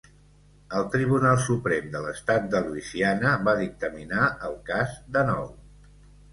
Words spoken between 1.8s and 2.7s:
de l'estat de